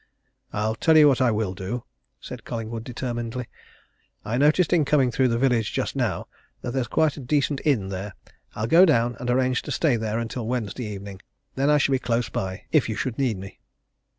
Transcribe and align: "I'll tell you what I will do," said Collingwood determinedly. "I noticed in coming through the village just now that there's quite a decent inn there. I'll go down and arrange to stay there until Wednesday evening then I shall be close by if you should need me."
"I'll 0.51 0.73
tell 0.73 0.97
you 0.97 1.07
what 1.07 1.21
I 1.21 1.29
will 1.29 1.53
do," 1.53 1.83
said 2.19 2.43
Collingwood 2.43 2.83
determinedly. 2.83 3.45
"I 4.25 4.35
noticed 4.39 4.73
in 4.73 4.83
coming 4.83 5.11
through 5.11 5.27
the 5.27 5.37
village 5.37 5.71
just 5.73 5.95
now 5.95 6.25
that 6.63 6.71
there's 6.71 6.87
quite 6.87 7.17
a 7.17 7.19
decent 7.19 7.61
inn 7.63 7.89
there. 7.89 8.15
I'll 8.55 8.65
go 8.65 8.83
down 8.83 9.15
and 9.19 9.29
arrange 9.29 9.61
to 9.61 9.71
stay 9.71 9.97
there 9.97 10.17
until 10.17 10.47
Wednesday 10.47 10.85
evening 10.87 11.21
then 11.53 11.69
I 11.69 11.77
shall 11.77 11.93
be 11.93 11.99
close 11.99 12.29
by 12.29 12.63
if 12.71 12.89
you 12.89 12.95
should 12.95 13.19
need 13.19 13.37
me." 13.37 13.59